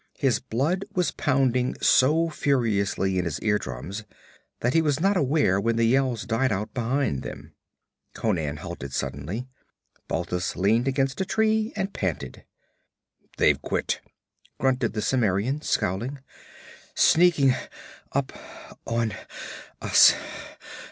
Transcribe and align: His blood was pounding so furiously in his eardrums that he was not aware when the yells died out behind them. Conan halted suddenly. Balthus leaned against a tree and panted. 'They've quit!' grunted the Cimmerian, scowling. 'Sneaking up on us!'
His 0.17 0.39
blood 0.39 0.83
was 0.95 1.11
pounding 1.11 1.75
so 1.79 2.27
furiously 2.27 3.19
in 3.19 3.25
his 3.25 3.39
eardrums 3.43 4.03
that 4.61 4.73
he 4.73 4.81
was 4.81 4.99
not 4.99 5.15
aware 5.15 5.61
when 5.61 5.75
the 5.75 5.83
yells 5.83 6.25
died 6.25 6.51
out 6.51 6.73
behind 6.73 7.21
them. 7.21 7.53
Conan 8.15 8.57
halted 8.57 8.93
suddenly. 8.93 9.47
Balthus 10.07 10.55
leaned 10.55 10.87
against 10.87 11.21
a 11.21 11.23
tree 11.25 11.71
and 11.75 11.93
panted. 11.93 12.45
'They've 13.37 13.61
quit!' 13.61 14.01
grunted 14.57 14.93
the 14.93 15.03
Cimmerian, 15.03 15.61
scowling. 15.61 16.17
'Sneaking 16.95 17.53
up 18.11 18.33
on 18.87 19.13
us!' 19.83 20.15